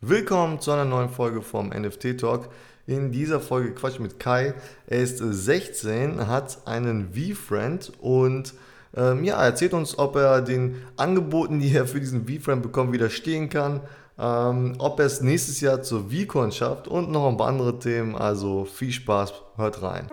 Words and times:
Willkommen 0.00 0.60
zu 0.60 0.70
einer 0.70 0.84
neuen 0.84 1.08
Folge 1.08 1.42
vom 1.42 1.70
NFT 1.70 2.20
Talk. 2.20 2.50
In 2.86 3.10
dieser 3.10 3.40
Folge 3.40 3.72
Quatsch 3.72 3.98
mit 3.98 4.20
Kai. 4.20 4.54
Er 4.86 5.00
ist 5.00 5.18
16, 5.18 6.28
hat 6.28 6.58
einen 6.66 7.12
V-Friend 7.12 7.94
und 8.00 8.54
ähm, 8.96 9.24
ja, 9.24 9.42
erzählt 9.42 9.74
uns, 9.74 9.98
ob 9.98 10.14
er 10.14 10.40
den 10.40 10.76
Angeboten, 10.96 11.58
die 11.58 11.74
er 11.74 11.88
für 11.88 11.98
diesen 11.98 12.28
V-Friend 12.28 12.62
bekommt, 12.62 12.92
widerstehen 12.92 13.48
kann, 13.48 13.80
ähm, 14.20 14.76
ob 14.78 15.00
er 15.00 15.06
es 15.06 15.20
nächstes 15.20 15.60
Jahr 15.60 15.82
zur 15.82 16.10
V-Con 16.12 16.52
schafft 16.52 16.86
und 16.86 17.10
noch 17.10 17.28
ein 17.28 17.36
paar 17.36 17.48
andere 17.48 17.80
Themen. 17.80 18.14
Also 18.14 18.66
viel 18.66 18.92
Spaß, 18.92 19.32
hört 19.56 19.82
rein. 19.82 20.08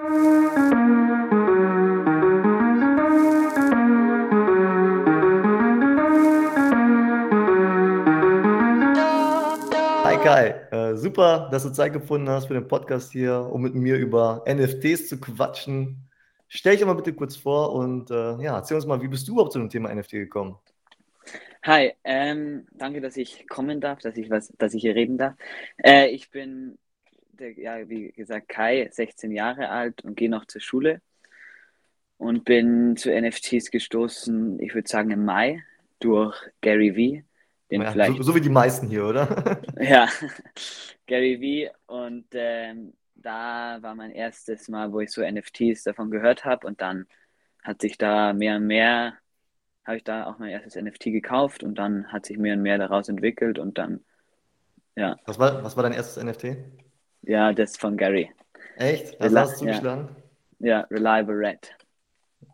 Kai, 10.26 10.56
äh, 10.72 10.96
super, 10.96 11.50
dass 11.52 11.62
du 11.62 11.70
Zeit 11.70 11.94
gefunden 11.94 12.28
hast 12.30 12.48
für 12.48 12.56
den 12.56 12.68
Podcast 12.68 13.12
hier, 13.12 13.48
um 13.52 13.62
mit 13.62 13.76
mir 13.76 13.96
über 13.98 14.44
NFTs 14.48 15.08
zu 15.08 15.20
quatschen. 15.20 16.10
Stell 16.48 16.76
dich 16.76 16.84
mal 16.84 16.96
bitte 16.96 17.14
kurz 17.14 17.36
vor 17.36 17.74
und 17.74 18.10
äh, 18.10 18.42
ja, 18.42 18.56
erzähl 18.56 18.74
uns 18.74 18.88
mal, 18.88 19.00
wie 19.04 19.08
bist 19.08 19.28
du 19.28 19.34
überhaupt 19.34 19.54
zu 19.54 19.60
dem 19.60 19.70
Thema 19.70 19.94
NFT 19.94 20.14
gekommen? 20.14 20.58
Hi, 21.62 21.94
ähm, 22.04 22.66
danke, 22.72 23.02
dass 23.02 23.18
ich 23.18 23.48
kommen 23.48 23.80
darf, 23.80 24.00
dass 24.00 24.18
ich 24.18 24.32
was, 24.32 24.52
dass 24.58 24.74
ich 24.74 24.82
hier 24.82 24.96
reden 24.96 25.20
darf. 25.20 25.36
Äh, 25.78 26.08
ich 26.08 26.32
bin, 26.32 26.80
der, 27.34 27.52
ja, 27.60 27.88
wie 27.88 28.12
gesagt, 28.12 28.50
Kai, 28.50 28.90
16 28.92 29.32
Jahre 29.32 29.70
alt 29.70 30.04
und 30.04 30.18
gehe 30.18 30.32
noch 30.32 30.46
zur 30.46 30.62
Schule 30.62 31.02
und 32.18 32.46
bin 32.46 32.98
zu 32.98 33.12
NFTs 33.12 33.70
gestoßen, 33.70 34.60
ich 34.60 34.74
würde 34.74 34.90
sagen 34.90 35.12
im 35.12 35.24
Mai, 35.24 35.64
durch 36.00 36.36
Gary 36.62 36.96
Vee. 36.96 37.26
Den 37.72 37.86
Ja, 37.86 37.88
vielleicht, 37.88 38.18
so, 38.18 38.22
so 38.22 38.36
wie 38.36 38.42
die 38.42 38.50
meisten 38.50 38.88
hier, 38.88 39.06
oder? 39.06 39.62
ja, 39.80 40.08
Gary 41.08 41.40
Vee. 41.42 41.70
Und 41.88 42.28
ähm, 42.34 42.94
da 43.16 43.82
war 43.82 43.96
mein 43.96 44.12
erstes 44.12 44.68
Mal, 44.70 44.92
wo 44.92 45.00
ich 45.02 45.12
so 45.12 45.22
NFTs 45.22 45.84
davon 45.84 46.12
gehört 46.12 46.46
habe. 46.46 46.68
Und 46.68 46.82
dann 46.82 47.08
hat 47.64 47.82
sich 47.82 47.98
da 47.98 48.34
mehr 48.34 48.58
und 48.58 48.68
mehr, 48.68 49.18
habe 49.86 49.98
ich 50.00 50.04
da 50.04 50.28
auch 50.28 50.40
mein 50.40 50.52
erstes 50.52 50.76
NFT 50.78 51.12
gekauft 51.12 51.64
und 51.64 51.76
dann 51.78 52.12
hat 52.14 52.26
sich 52.26 52.38
mehr 52.38 52.56
und 52.56 52.64
mehr 52.64 52.78
daraus 52.78 53.10
entwickelt 53.10 53.60
und 53.60 53.78
dann, 53.78 54.06
ja, 54.96 55.18
Was 55.26 55.38
war, 55.38 55.64
was 55.64 55.76
war 55.76 55.84
dein 55.84 55.94
erstes 55.94 56.18
NFT? 56.18 56.58
ja, 57.24 57.54
das 57.54 57.78
von 57.78 57.98
Gary. 57.98 58.32
Echt? 58.76 59.20
Also 59.20 59.38
Reli- 59.38 59.40
hast 59.40 59.56
du 59.56 59.60
ja. 59.66 59.82
zugeschlagen? 59.82 60.16
Ja, 60.60 60.82
Reliable 60.92 61.36
Red. 61.38 61.76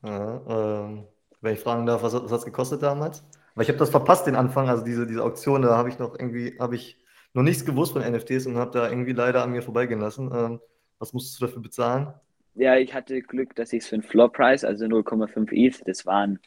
Ja, 0.04 0.42
ähm, 0.86 1.08
wenn 1.42 1.54
ich 1.56 1.60
fragen 1.60 1.86
darf, 1.86 2.04
was, 2.04 2.14
was 2.14 2.32
hat 2.32 2.40
es 2.40 2.46
gekostet 2.46 2.82
damals? 2.84 3.24
Weil 3.56 3.64
ich 3.64 3.70
habe 3.70 3.80
das 3.80 3.90
verpasst, 3.90 4.28
den 4.28 4.36
Anfang, 4.36 4.70
also 4.70 4.84
diese, 4.84 5.06
diese 5.06 5.24
Auktion, 5.24 5.62
da 5.62 5.78
habe 5.78 5.90
ich 5.90 6.00
noch 6.00 6.18
irgendwie, 6.18 6.58
habe 6.60 6.76
ich 6.76 6.98
noch 7.34 7.44
nichts 7.44 7.66
gewusst 7.66 7.94
von 7.94 8.02
NFTs 8.02 8.46
und 8.46 8.58
habe 8.58 8.72
da 8.72 8.90
irgendwie 8.90 9.14
leider 9.14 9.44
an 9.44 9.52
mir 9.52 9.62
vorbeigehen 9.62 10.00
lassen. 10.00 10.32
Ähm, 10.34 10.60
was 11.00 11.14
musstest 11.14 11.42
du 11.42 11.46
dafür 11.46 11.62
bezahlen? 11.62 12.14
Ja, 12.56 12.76
ich 12.78 12.94
hatte 12.94 13.22
Glück, 13.22 13.56
dass 13.56 13.72
ich 13.74 13.84
es 13.84 13.88
für 13.88 13.96
einen 13.96 14.04
Floor 14.04 14.32
Price, 14.32 14.64
also 14.64 14.86
0,5 14.86 15.52
ETH, 15.52 15.88
das 15.88 16.06
waren 16.06 16.40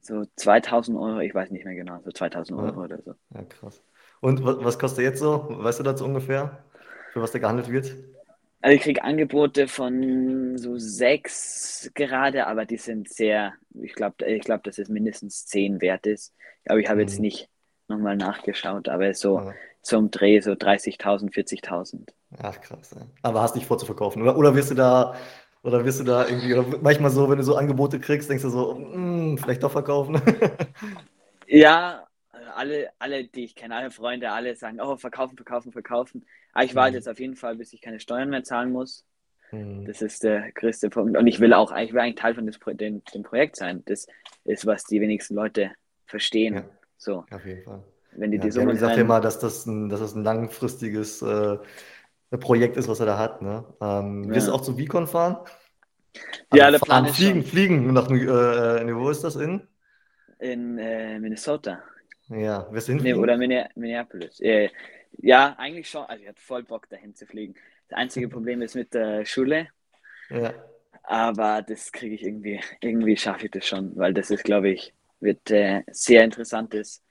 so 0.00 0.24
2000 0.36 0.96
Euro, 0.98 1.20
ich 1.20 1.34
weiß 1.34 1.50
nicht 1.50 1.64
mehr 1.64 1.74
genau, 1.74 2.00
so 2.04 2.10
2000 2.10 2.58
Ja. 2.58 2.64
Euro 2.66 2.84
oder 2.84 3.02
so. 3.02 3.14
Ja, 3.34 3.42
krass. 3.42 3.82
Und 4.20 4.44
was, 4.44 4.56
was 4.62 4.78
kostet 4.78 5.00
er 5.00 5.10
jetzt 5.10 5.20
so? 5.20 5.46
Weißt 5.48 5.78
du 5.80 5.82
dazu 5.82 6.04
ungefähr, 6.04 6.64
für 7.12 7.20
was 7.20 7.32
der 7.32 7.40
gehandelt 7.40 7.70
wird? 7.70 7.94
Also 8.64 8.76
ich 8.76 8.80
kriege 8.82 9.04
Angebote 9.04 9.68
von 9.68 10.56
so 10.56 10.78
sechs 10.78 11.90
gerade, 11.94 12.46
aber 12.46 12.64
die 12.64 12.78
sind 12.78 13.10
sehr, 13.12 13.52
ich 13.82 13.92
glaube, 13.94 14.24
ich 14.24 14.40
glaub, 14.40 14.62
dass 14.62 14.78
es 14.78 14.88
mindestens 14.88 15.44
zehn 15.44 15.82
wert 15.82 16.06
ist. 16.06 16.32
Aber 16.66 16.78
ich 16.78 16.88
habe 16.88 17.02
jetzt 17.02 17.18
Mhm. 17.18 17.24
nicht 17.24 17.50
nochmal 17.88 18.16
nachgeschaut, 18.16 18.88
aber 18.88 19.12
so 19.12 19.36
Ja. 19.40 19.52
zum 19.82 20.10
Dreh 20.10 20.40
so 20.40 20.54
30.000, 20.54 21.34
40.000. 21.34 22.14
Ach 22.42 22.58
krass, 22.62 22.92
ja. 22.96 23.02
Aber 23.22 23.42
hast 23.42 23.54
nicht 23.54 23.66
vor 23.66 23.76
zu 23.76 23.84
verkaufen, 23.84 24.22
oder? 24.22 24.38
Oder 24.38 24.54
wirst 24.54 24.70
du 24.70 24.74
da, 24.74 25.14
oder 25.62 25.84
wirst 25.84 26.00
du 26.00 26.04
da 26.04 26.26
irgendwie, 26.26 26.54
oder 26.54 26.78
manchmal 26.80 27.10
so, 27.10 27.28
wenn 27.28 27.36
du 27.36 27.44
so 27.44 27.56
Angebote 27.56 28.00
kriegst, 28.00 28.30
denkst 28.30 28.44
du 28.44 28.48
so, 28.50 28.76
"Hm, 28.76 29.36
vielleicht 29.38 29.62
doch 29.62 29.72
verkaufen. 29.72 30.14
Ja, 31.46 32.03
alle, 32.54 32.90
alle, 32.98 33.24
die 33.24 33.44
ich 33.44 33.54
kenne, 33.54 33.74
alle 33.76 33.90
Freunde, 33.90 34.30
alle 34.30 34.54
sagen, 34.56 34.80
oh, 34.80 34.96
verkaufen, 34.96 35.36
verkaufen, 35.36 35.72
verkaufen. 35.72 36.26
Aber 36.52 36.64
ich 36.64 36.74
warte 36.74 36.90
Mhm. 36.90 36.96
jetzt 36.96 37.08
auf 37.08 37.18
jeden 37.20 37.36
Fall, 37.36 37.56
bis 37.56 37.72
ich 37.72 37.80
keine 37.80 38.00
Steuern 38.00 38.30
mehr 38.30 38.44
zahlen 38.44 38.72
muss. 38.72 39.04
Hm. 39.50 39.84
Das 39.86 40.02
ist 40.02 40.24
der 40.24 40.50
größte 40.52 40.90
Punkt. 40.90 41.16
Und 41.16 41.26
ich 41.26 41.40
will 41.40 41.52
auch, 41.52 41.76
ich 41.76 41.92
will 41.92 42.00
eigentlich 42.00 42.14
Teil 42.16 42.34
von 42.34 42.50
Pro- 42.58 42.72
dem, 42.72 43.02
dem 43.14 43.22
Projekt 43.22 43.56
sein. 43.56 43.82
Das 43.86 44.06
ist, 44.44 44.66
was 44.66 44.84
die 44.84 45.00
wenigsten 45.00 45.34
Leute 45.34 45.72
verstehen. 46.06 46.54
Ja. 46.54 46.64
So, 46.96 47.24
Auf 47.30 47.44
jeden 47.44 47.62
Fall. 47.62 47.82
wenn 48.12 48.30
die 48.30 48.38
Ja, 48.38 48.44
die 48.44 48.50
Summe 48.50 48.72
ja 48.74 48.88
teilen. 48.88 49.00
immer, 49.00 49.20
dass 49.20 49.38
das 49.38 49.66
ein, 49.66 49.88
dass 49.88 50.00
das 50.00 50.14
ein 50.14 50.24
langfristiges 50.24 51.22
äh, 51.22 51.58
Projekt 52.40 52.76
ist, 52.76 52.88
was 52.88 53.00
er 53.00 53.06
da 53.06 53.18
hat. 53.18 53.42
Ne? 53.42 53.64
Ähm, 53.80 54.28
wirst 54.32 54.48
du 54.48 54.52
Ja. 54.52 54.56
auch 54.56 54.62
zu 54.62 54.76
VCon 54.76 55.06
fahren? 55.06 55.38
Ja, 56.52 56.66
Also 56.66 56.72
der 56.72 56.78
Plan 56.78 57.04
fahren, 57.04 57.14
fliegen, 57.14 57.42
schon 57.42 57.50
fliegen 57.50 57.92
nach 57.92 58.10
äh, 58.10 58.14
äh, 58.82 58.96
wo 58.96 59.10
ist 59.10 59.24
das 59.24 59.36
in? 59.36 59.66
in 60.38 60.78
äh, 60.78 61.18
Minnesota. 61.18 61.82
Ja, 62.28 62.66
wirst 62.72 62.88
du 62.88 62.92
Nee, 62.98 63.14
oder 63.14 63.36
Minne- 63.36 63.68
Minneapolis. 63.74 64.40
Äh, 64.40 64.70
ja, 65.18 65.54
eigentlich 65.58 65.88
schon. 65.90 66.04
Also 66.06 66.22
ich 66.22 66.28
hatte 66.28 66.40
voll 66.42 66.62
Bock, 66.62 66.88
dahin 66.88 67.14
zu 67.14 67.26
fliegen. 67.26 67.54
Das 67.88 67.98
einzige 67.98 68.28
Problem 68.28 68.62
ist 68.62 68.74
mit 68.74 68.94
der 68.94 69.24
Schule. 69.24 69.68
Ja, 70.28 70.54
Aber 71.02 71.62
das 71.62 71.92
kriege 71.92 72.14
ich 72.14 72.22
irgendwie, 72.22 72.60
irgendwie 72.80 73.16
schaffe 73.16 73.46
ich 73.46 73.50
das 73.52 73.66
schon, 73.66 73.94
weil 73.96 74.12
das 74.14 74.30
ist, 74.30 74.44
glaube 74.44 74.70
ich, 74.70 74.92
wird 75.20 75.50
äh, 75.50 75.82
sehr 75.90 76.24
interessantes 76.24 77.02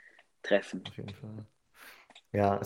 Treffen. 0.42 0.84
auf 0.84 0.98
jeden 0.98 1.14
Fall. 1.14 1.46
Ja, 2.34 2.62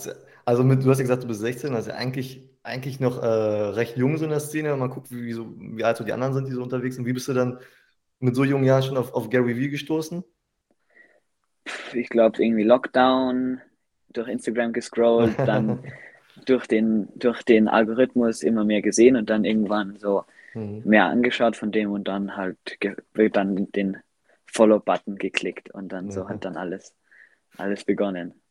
also 0.46 0.64
mit, 0.64 0.84
du 0.86 0.90
hast 0.92 1.00
ja 1.00 1.04
gesagt, 1.04 1.24
du 1.24 1.28
bist 1.28 1.42
16, 1.42 1.76
also 1.76 1.92
eigentlich, 1.92 2.50
eigentlich 2.64 3.00
noch 3.00 3.22
äh, 3.22 3.26
recht 3.28 3.98
jung 3.98 4.18
so 4.18 4.26
in 4.26 4.32
der 4.32 4.40
Szene, 4.40 4.72
wenn 4.72 4.80
man 4.80 4.90
guckt, 4.92 5.12
wie, 5.12 5.24
wie, 5.26 5.34
so, 5.34 5.54
wie 5.58 5.84
alt 5.86 5.98
so 5.98 6.04
die 6.06 6.14
anderen 6.14 6.34
sind, 6.34 6.48
die 6.48 6.54
so 6.54 6.64
unterwegs 6.64 6.96
sind. 6.98 7.06
Wie 7.06 7.14
bist 7.14 7.28
du 7.30 7.34
dann 7.34 7.60
mit 8.20 8.36
so 8.36 8.44
jungen 8.46 8.66
Jahren 8.66 8.84
schon 8.84 8.98
auf, 8.98 9.14
auf 9.14 9.30
Gary 9.30 9.58
Vee 9.58 9.70
gestoßen? 9.70 10.24
Ich 11.94 12.10
glaube, 12.10 12.44
irgendwie 12.44 12.64
Lockdown, 12.64 13.62
durch 14.10 14.28
Instagram 14.30 14.74
gescrollt, 14.74 15.40
dann 15.44 15.80
durch 16.46 16.68
den, 16.68 17.10
durch 17.16 17.44
den 17.44 17.68
Algorithmus 17.68 18.44
immer 18.44 18.64
mehr 18.66 18.82
gesehen 18.82 19.16
und 19.16 19.30
dann 19.30 19.46
irgendwann 19.46 19.98
so 19.98 20.24
Mhm. 20.56 20.84
mehr 20.84 21.06
angeschaut 21.06 21.56
von 21.58 21.72
dem 21.72 21.92
und 21.92 22.08
dann 22.08 22.36
halt 22.38 22.58
dann 23.34 23.72
den 23.74 23.98
Follow-Button 24.48 25.18
geklickt 25.18 25.72
und 25.74 25.90
dann 25.92 26.12
so 26.12 26.22
Ja. 26.22 26.30
hat 26.30 26.46
dann 26.46 26.58
alles, 26.58 26.96
alles 27.58 27.86
begonnen. 27.86 28.42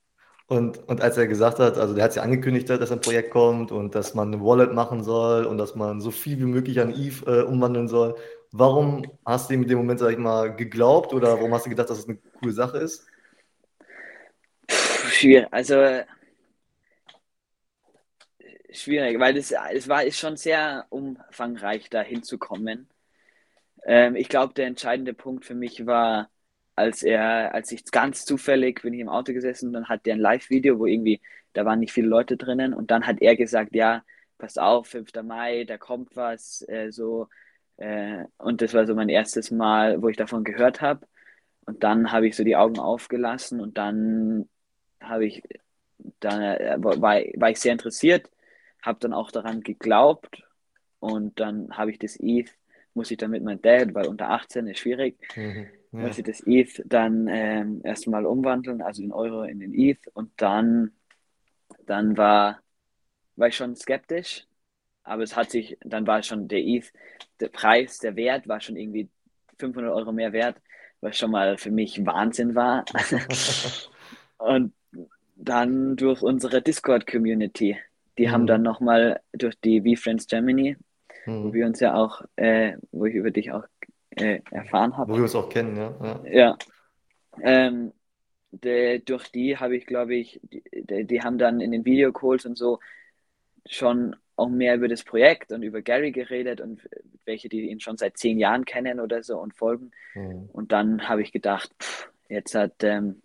Und, 0.48 0.78
und 0.88 1.00
als 1.02 1.16
er 1.16 1.26
gesagt 1.26 1.58
hat, 1.58 1.76
also 1.76 1.94
der 1.94 2.04
hat 2.04 2.14
ja 2.14 2.22
angekündigt, 2.22 2.70
dass 2.70 2.92
ein 2.92 3.00
Projekt 3.00 3.30
kommt 3.32 3.72
und 3.72 3.96
dass 3.96 4.14
man 4.14 4.32
eine 4.32 4.40
Wallet 4.44 4.72
machen 4.72 5.02
soll 5.02 5.44
und 5.44 5.58
dass 5.58 5.74
man 5.74 6.00
so 6.00 6.12
viel 6.12 6.38
wie 6.38 6.44
möglich 6.44 6.78
an 6.80 6.90
ETH 6.90 7.26
äh, 7.26 7.42
umwandeln 7.42 7.88
soll, 7.88 8.14
warum 8.52 9.04
hast 9.24 9.50
du 9.50 9.54
ihm 9.54 9.62
in 9.62 9.68
dem 9.68 9.78
Moment, 9.78 10.00
sag 10.00 10.10
ich 10.12 10.18
mal, 10.18 10.54
geglaubt 10.54 11.12
oder 11.12 11.34
warum 11.34 11.52
hast 11.54 11.66
du 11.66 11.70
gedacht, 11.70 11.90
dass 11.90 11.98
es 11.98 12.08
eine 12.08 12.18
coole 12.40 12.52
Sache 12.52 12.78
ist? 12.78 13.06
Schwierig, 14.68 15.48
also 15.50 16.02
schwierig, 18.70 19.18
weil 19.18 19.34
das, 19.34 19.52
es 19.72 19.88
war 19.88 20.04
ist 20.04 20.18
schon 20.18 20.36
sehr 20.36 20.86
umfangreich, 20.90 21.88
da 21.90 22.02
hinzukommen. 22.02 22.88
Ähm, 23.84 24.16
ich 24.16 24.28
glaube, 24.28 24.54
der 24.54 24.66
entscheidende 24.66 25.14
Punkt 25.14 25.44
für 25.44 25.54
mich 25.54 25.86
war, 25.86 26.30
als 26.76 27.02
er, 27.02 27.54
als 27.54 27.72
ich 27.72 27.84
ganz 27.90 28.24
zufällig 28.24 28.82
bin 28.82 28.94
ich 28.94 29.00
im 29.00 29.08
Auto 29.08 29.32
gesessen, 29.32 29.72
dann 29.72 29.88
hat 29.88 30.06
der 30.06 30.14
ein 30.14 30.20
Live-Video, 30.20 30.78
wo 30.78 30.86
irgendwie, 30.86 31.22
da 31.54 31.64
waren 31.64 31.80
nicht 31.80 31.92
viele 31.92 32.08
Leute 32.08 32.36
drinnen 32.36 32.74
und 32.74 32.90
dann 32.90 33.06
hat 33.06 33.22
er 33.22 33.36
gesagt, 33.36 33.74
ja, 33.74 34.04
pass 34.38 34.58
auf, 34.58 34.88
5. 34.88 35.22
Mai, 35.22 35.64
da 35.64 35.78
kommt 35.78 36.16
was, 36.16 36.64
äh, 36.68 36.90
so. 36.90 37.28
Äh, 37.76 38.24
und 38.38 38.62
das 38.62 38.74
war 38.74 38.86
so 38.86 38.94
mein 38.94 39.08
erstes 39.08 39.50
Mal, 39.50 40.00
wo 40.02 40.08
ich 40.08 40.16
davon 40.16 40.44
gehört 40.44 40.80
habe. 40.80 41.06
Und 41.66 41.82
dann 41.82 42.12
habe 42.12 42.26
ich 42.28 42.36
so 42.36 42.44
die 42.44 42.56
Augen 42.56 42.78
aufgelassen 42.78 43.60
und 43.60 43.76
dann 43.76 44.48
habe 45.00 45.26
ich, 45.26 45.42
dann 46.20 46.40
äh, 46.42 46.76
war, 46.78 47.00
war 47.00 47.50
ich 47.50 47.58
sehr 47.60 47.72
interessiert, 47.72 48.30
habe 48.82 48.98
dann 49.00 49.12
auch 49.12 49.30
daran 49.30 49.62
geglaubt 49.62 50.42
und 51.00 51.40
dann 51.40 51.76
habe 51.76 51.90
ich 51.90 51.98
das 51.98 52.16
ETH, 52.20 52.50
muss 52.94 53.10
ich 53.10 53.18
dann 53.18 53.30
mit 53.30 53.42
meinem 53.42 53.60
Dad, 53.60 53.94
weil 53.94 54.06
unter 54.06 54.30
18 54.30 54.66
ist 54.68 54.78
schwierig, 54.78 55.18
Mhm. 55.36 55.66
Ja. 55.92 56.02
muss 56.02 56.18
ich 56.18 56.24
das 56.24 56.42
ETH 56.46 56.82
dann 56.84 57.26
ähm, 57.28 57.80
erstmal 57.82 58.26
umwandeln, 58.26 58.82
also 58.82 59.02
den 59.02 59.12
Euro 59.12 59.42
in 59.42 59.60
den 59.60 59.74
ETH 59.74 60.06
und 60.14 60.30
dann, 60.36 60.92
dann 61.86 62.16
war, 62.16 62.60
war 63.36 63.48
ich 63.48 63.56
schon 63.56 63.74
skeptisch, 63.76 64.46
aber 65.06 65.24
es 65.24 65.36
hat 65.36 65.50
sich, 65.52 65.78
dann 65.84 66.06
war 66.06 66.22
schon 66.24 66.48
der 66.48 66.60
ETH, 66.60 66.92
der 67.40 67.48
Preis, 67.50 67.98
der 68.00 68.16
Wert 68.16 68.48
war 68.48 68.60
schon 68.60 68.76
irgendwie 68.76 69.10
500 69.58 69.92
Euro 69.94 70.12
mehr 70.12 70.32
wert, 70.34 70.60
was 71.02 71.18
schon 71.18 71.32
mal 71.32 71.58
für 71.58 71.72
mich 71.72 72.04
Wahnsinn 72.06 72.54
war. 72.56 72.84
Und 74.38 74.74
dann 75.36 75.96
durch 75.96 76.22
unsere 76.22 76.62
Discord-Community. 76.62 77.78
Die 78.18 78.30
haben 78.30 78.42
Mhm. 78.42 78.46
dann 78.46 78.62
nochmal 78.62 79.20
durch 79.32 79.56
die 79.60 79.82
V-Friends 79.82 80.26
Germany, 80.28 80.76
wo 81.40 81.50
Mhm. 81.50 81.52
wir 81.52 81.66
uns 81.66 81.80
ja 81.80 81.94
auch, 81.94 82.22
äh, 82.36 82.76
wo 82.92 83.06
ich 83.06 83.14
über 83.14 83.30
dich 83.30 83.52
auch 83.52 83.64
äh, 84.10 84.40
erfahren 84.50 84.96
Wo 84.96 84.98
habe. 84.98 85.14
wir 85.14 85.22
uns 85.22 85.34
auch 85.34 85.48
kennen, 85.48 85.76
ja. 85.76 85.94
ja. 86.02 86.20
Ja. 86.22 86.58
Ähm, 87.42 87.92
de, 88.52 89.00
durch 89.00 89.30
die 89.30 89.58
habe 89.58 89.76
ich, 89.76 89.86
glaube 89.86 90.14
ich, 90.16 90.40
die, 90.44 91.06
die, 91.06 91.22
haben 91.22 91.38
dann 91.38 91.60
in 91.60 91.72
den 91.72 91.84
Videocalls 91.84 92.46
und 92.46 92.56
so 92.58 92.80
schon 93.68 94.16
auch 94.36 94.48
mehr 94.48 94.74
über 94.74 94.88
das 94.88 95.02
Projekt 95.02 95.52
und 95.52 95.62
über 95.62 95.82
Gary 95.82 96.12
geredet 96.12 96.60
und 96.60 96.88
welche, 97.24 97.48
die 97.48 97.70
ihn 97.70 97.80
schon 97.80 97.96
seit 97.96 98.18
zehn 98.18 98.38
Jahren 98.38 98.64
kennen 98.64 99.00
oder 99.00 99.22
so 99.22 99.38
und 99.38 99.54
folgen. 99.54 99.92
Mhm. 100.14 100.48
Und 100.52 100.72
dann 100.72 101.08
habe 101.08 101.22
ich 101.22 101.32
gedacht, 101.32 101.70
pff, 101.80 102.10
jetzt 102.28 102.54
hat 102.54 102.84
ähm, 102.84 103.22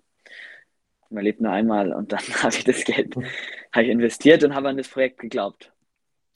man 1.11 1.23
lebt 1.23 1.41
nur 1.41 1.51
einmal 1.51 1.93
und 1.93 2.11
dann 2.11 2.19
habe 2.43 2.55
ich 2.55 2.63
das 2.63 2.83
Geld 2.85 3.15
habe 3.15 3.83
ich 3.83 3.89
investiert 3.89 4.43
und 4.43 4.55
habe 4.55 4.69
an 4.69 4.77
das 4.77 4.87
Projekt 4.87 5.19
geglaubt. 5.19 5.71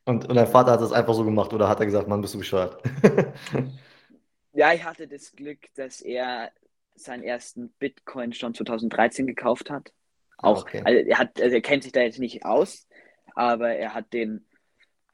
Und, 0.05 0.29
und 0.29 0.35
dein 0.35 0.47
Vater 0.47 0.71
hat 0.71 0.81
das 0.81 0.91
einfach 0.91 1.13
so 1.15 1.25
gemacht 1.25 1.51
oder 1.53 1.67
hat 1.67 1.79
er 1.79 1.87
gesagt, 1.87 2.07
Mann, 2.07 2.21
bist 2.21 2.35
du 2.35 2.37
bescheuert? 2.37 2.81
ja, 4.53 4.71
ich 4.73 4.83
hatte 4.83 5.07
das 5.07 5.31
Glück, 5.31 5.59
dass 5.75 6.01
er 6.01 6.51
seinen 6.93 7.23
ersten 7.23 7.69
Bitcoin 7.79 8.31
schon 8.33 8.53
2013 8.53 9.25
gekauft 9.25 9.71
hat. 9.71 9.91
Ah, 10.37 10.49
Auch, 10.49 10.61
okay. 10.61 10.81
also 10.85 10.99
er 10.99 11.17
hat, 11.17 11.41
also 11.41 11.55
er 11.55 11.61
kennt 11.61 11.83
sich 11.83 11.91
da 11.91 12.01
jetzt 12.01 12.19
nicht 12.19 12.45
aus, 12.45 12.87
aber 13.33 13.69
er 13.71 13.95
hat 13.95 14.13
den, 14.13 14.45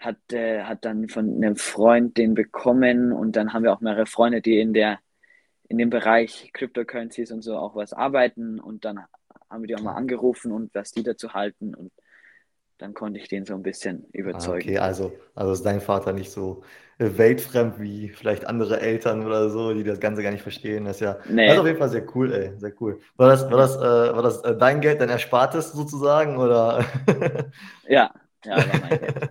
hat, 0.02 0.18
äh, 0.34 0.64
hat 0.64 0.84
dann 0.84 1.08
von 1.08 1.36
einem 1.36 1.56
Freund 1.56 2.18
den 2.18 2.34
bekommen 2.34 3.14
und 3.14 3.36
dann 3.36 3.54
haben 3.54 3.64
wir 3.64 3.72
auch 3.72 3.82
mehrere 3.82 4.06
Freunde, 4.06 4.42
die 4.42 4.60
in 4.60 4.74
der, 4.74 5.00
in 5.70 5.78
dem 5.78 5.90
Bereich 5.90 6.52
Cryptocurrencies 6.54 7.32
und 7.32 7.42
so 7.42 7.56
auch 7.56 7.76
was 7.76 7.94
arbeiten 7.94 8.60
und 8.60 8.84
dann 8.84 9.00
haben 9.50 9.64
wir 9.64 9.68
die 9.68 9.76
auch 9.76 9.84
mal 9.84 9.96
angerufen 9.96 10.52
und 10.52 10.74
was 10.74 10.92
die 10.92 11.04
dazu 11.04 11.34
halten 11.34 11.76
und 11.76 11.92
dann 12.82 12.96
konnte 12.96 13.20
ich 13.20 13.28
den 13.28 13.46
so 13.46 13.54
ein 13.54 13.62
bisschen 13.62 14.06
ah, 14.06 14.10
überzeugen. 14.14 14.70
okay, 14.70 14.80
also, 14.80 15.14
also 15.36 15.54
ist 15.54 15.64
dein 15.64 15.82
Vater 15.82 16.14
nicht 16.14 16.32
so 16.32 16.64
äh, 16.98 17.18
weltfremd 17.18 17.80
wie 17.80 18.10
vielleicht 18.10 18.48
andere 18.48 18.82
Eltern 18.82 19.24
oder 19.26 19.50
so, 19.52 19.74
die 19.74 19.84
das 19.84 20.00
Ganze 20.00 20.24
gar 20.24 20.32
nicht 20.32 20.42
verstehen. 20.42 20.86
Das 20.86 20.96
ist 20.96 21.02
ja 21.02 21.18
nee. 21.30 21.46
das 21.46 21.56
ist 21.56 21.60
auf 21.60 21.68
jeden 21.68 21.78
Fall 21.78 21.90
sehr 21.90 22.16
cool, 22.16 22.34
ey. 22.34 22.54
Sehr 22.58 22.74
cool. 22.82 23.00
War 23.18 23.30
das, 23.30 23.50
war 23.52 23.58
das, 23.58 23.76
äh, 23.76 24.16
war 24.16 24.24
das 24.24 24.42
äh, 24.44 24.58
dein 24.58 24.82
Geld, 24.82 25.00
dein 25.00 25.10
Erspartes 25.10 25.72
sozusagen? 25.74 26.38
Oder? 26.38 26.84
ja, 27.88 28.12
ja, 28.46 28.58
war 28.58 28.80
mein 28.82 28.90
Geld. 29.00 29.30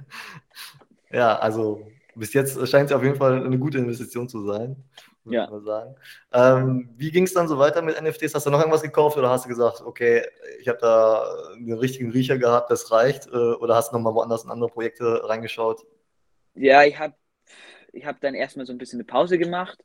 Ja, 1.11 1.39
also 1.39 1.87
bis 2.15 2.33
jetzt 2.33 2.55
scheint 2.69 2.91
es 2.91 2.97
auf 2.97 3.03
jeden 3.03 3.17
Fall 3.17 3.45
eine 3.45 3.59
gute 3.59 3.79
Investition 3.79 4.29
zu 4.29 4.45
sein 4.45 4.85
ja. 5.25 5.45
ich 5.45 5.51
mal 5.51 5.63
sagen. 5.63 5.95
Ähm, 6.33 6.89
wie 6.97 7.11
ging 7.11 7.25
es 7.25 7.35
dann 7.35 7.49
so 7.49 7.59
weiter 7.59 7.83
mit 7.83 8.01
NFTs? 8.01 8.35
Hast 8.35 8.47
du 8.47 8.51
noch 8.51 8.59
irgendwas 8.59 8.83
gekauft 8.83 9.17
oder 9.17 9.31
hast 9.31 9.45
du 9.45 9.49
gesagt, 9.49 9.81
okay, 9.83 10.27
ich 10.61 10.69
habe 10.69 10.79
da 10.81 11.25
einen 11.55 11.73
richtigen 11.73 12.11
Riecher 12.11 12.39
gehabt, 12.39 12.71
das 12.71 12.91
reicht? 12.91 13.27
Äh, 13.27 13.31
oder 13.31 13.75
hast 13.75 13.91
du 13.91 13.97
nochmal 13.97 14.15
woanders 14.15 14.45
in 14.45 14.51
andere 14.51 14.71
Projekte 14.71 15.29
reingeschaut? 15.29 15.85
Ja, 16.55 16.85
ich 16.85 16.99
habe 16.99 17.15
ich 17.93 18.07
hab 18.07 18.21
dann 18.21 18.35
erstmal 18.35 18.67
so 18.67 18.73
ein 18.73 18.79
bisschen 18.79 18.99
eine 18.99 19.07
Pause 19.07 19.39
gemacht, 19.39 19.83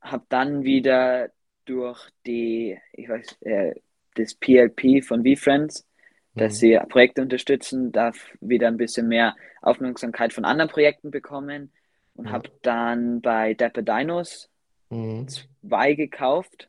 habe 0.00 0.24
dann 0.28 0.64
wieder 0.64 1.30
durch 1.64 2.00
die, 2.26 2.78
ich 2.92 3.08
weiß, 3.08 3.36
äh, 3.42 3.74
das 4.14 4.34
PLP 4.34 5.04
von 5.04 5.24
VFriends, 5.24 5.86
dass 6.34 6.54
mhm. 6.54 6.58
sie 6.58 6.80
Projekte 6.88 7.22
unterstützen, 7.22 7.92
darf 7.92 8.16
wieder 8.40 8.68
ein 8.68 8.76
bisschen 8.76 9.08
mehr 9.08 9.36
Aufmerksamkeit 9.62 10.32
von 10.32 10.44
anderen 10.44 10.70
Projekten 10.70 11.10
bekommen 11.10 11.72
und 12.14 12.26
ja. 12.26 12.32
habe 12.32 12.50
dann 12.62 13.20
bei 13.20 13.54
Dapper 13.54 13.82
Dinos 13.82 14.48
mhm. 14.90 15.26
zwei 15.28 15.94
gekauft 15.94 16.68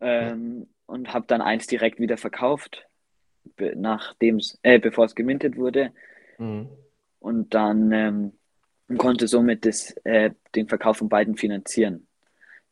ähm, 0.00 0.60
ja. 0.60 0.66
und 0.86 1.12
habe 1.12 1.26
dann 1.26 1.40
eins 1.40 1.66
direkt 1.66 1.98
wieder 1.98 2.16
verkauft, 2.16 2.86
nachdem's, 3.74 4.58
äh, 4.62 4.78
bevor 4.78 5.04
es 5.04 5.14
gemintet 5.14 5.56
wurde. 5.56 5.92
Mhm. 6.38 6.68
Und 7.18 7.54
dann 7.54 7.92
ähm, 7.92 8.32
konnte 8.98 9.26
somit 9.26 9.66
das, 9.66 9.92
äh, 10.04 10.30
den 10.54 10.68
Verkauf 10.68 10.98
von 10.98 11.08
beiden 11.08 11.36
finanzieren. 11.36 12.06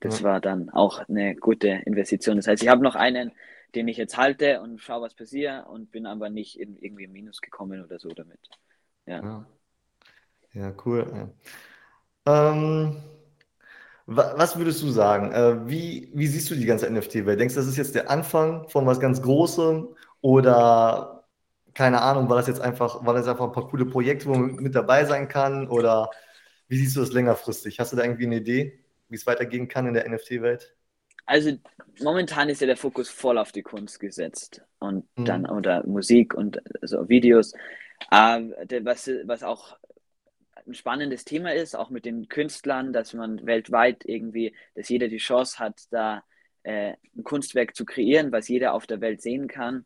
Das 0.01 0.21
ja. 0.21 0.25
war 0.27 0.41
dann 0.41 0.71
auch 0.71 1.09
eine 1.09 1.35
gute 1.35 1.69
Investition. 1.69 2.37
Das 2.37 2.47
heißt, 2.47 2.63
ich 2.63 2.69
habe 2.69 2.83
noch 2.83 2.95
einen, 2.95 3.33
den 3.75 3.89
ich 3.89 3.97
jetzt 3.97 4.17
halte 4.17 4.61
und 4.61 4.81
schaue, 4.81 5.03
was 5.03 5.15
passiert 5.15 5.67
und 5.67 5.91
bin 5.91 6.07
aber 6.07 6.31
nicht 6.31 6.59
in 6.59 6.77
irgendwie 6.77 7.05
im 7.05 7.13
Minus 7.13 7.41
gekommen 7.41 7.83
oder 7.83 7.99
so 7.99 8.09
damit. 8.09 8.41
Ja. 9.07 9.23
ja. 9.23 9.47
Ja, 10.53 10.73
cool. 10.85 11.31
Ja. 12.27 12.55
Ähm, 12.57 12.97
was 14.07 14.57
würdest 14.57 14.83
du 14.83 14.91
sagen? 14.91 15.33
Äh, 15.33 15.69
wie, 15.69 16.11
wie 16.15 16.27
siehst 16.27 16.51
du 16.51 16.55
die 16.55 16.67
ganze 16.67 16.89
NFT-Welt? 16.89 17.41
Denkst 17.41 17.55
du, 17.55 17.61
das 17.61 17.69
ist 17.69 17.77
jetzt 17.77 17.95
der 17.95 18.11
Anfang 18.11 18.69
von 18.69 18.87
was 18.87 19.01
ganz 19.01 19.21
Großem 19.23 19.89
oder 20.21 21.25
keine 21.75 22.03
Ahnung, 22.03 22.29
war 22.29 22.37
das 22.37 22.47
jetzt 22.47 22.61
einfach, 22.61 23.05
war 23.05 23.15
das 23.15 23.27
einfach 23.27 23.47
ein 23.47 23.53
paar 23.53 23.69
coole 23.69 23.87
Projekte, 23.87 24.27
wo 24.27 24.35
man 24.35 24.55
mit 24.57 24.75
dabei 24.75 25.05
sein 25.07 25.29
kann? 25.29 25.69
Oder 25.69 26.11
wie 26.69 26.77
siehst 26.77 26.97
du 26.97 27.01
das 27.01 27.13
längerfristig? 27.13 27.81
Hast 27.81 27.93
du 27.93 27.97
da 27.97 28.05
irgendwie 28.05 28.27
eine 28.27 28.37
Idee, 28.37 28.85
wie 29.09 29.17
es 29.17 29.27
weitergehen 29.27 29.69
kann 29.69 29.87
in 29.87 29.95
der 29.95 30.09
NFT-Welt? 30.09 30.77
Also 31.27 31.53
momentan 32.01 32.49
ist 32.49 32.61
ja 32.61 32.67
der 32.67 32.77
Fokus 32.77 33.09
voll 33.09 33.39
auf 33.39 33.53
die 33.53 33.63
Kunst 33.63 34.01
gesetzt 34.01 34.63
und 34.79 35.07
mhm. 35.17 35.25
dann 35.25 35.47
oder 35.47 35.87
Musik 35.87 36.35
und 36.35 36.61
so 36.83 37.09
Videos. 37.09 37.55
Ähm, 38.13 38.55
was, 38.83 39.11
was 39.25 39.43
auch 39.43 39.79
ein 40.67 40.75
spannendes 40.75 41.25
Thema 41.25 41.53
ist, 41.55 41.75
auch 41.75 41.91
mit 41.91 42.05
den 42.05 42.29
Künstlern, 42.29 42.93
dass 42.93 43.15
man 43.15 43.45
weltweit 43.47 44.05
irgendwie, 44.05 44.55
dass 44.75 44.89
jeder 44.89 45.09
die 45.09 45.19
Chance 45.19 45.59
hat, 45.59 45.83
da 45.91 46.25
äh, 46.63 46.95
ein 47.17 47.25
Kunstwerk 47.25 47.77
zu 47.77 47.85
kreieren, 47.85 48.33
was 48.33 48.49
jeder 48.49 48.73
auf 48.73 48.87
der 48.87 49.01
Welt 49.01 49.21
sehen 49.21 49.49
kann. 49.49 49.85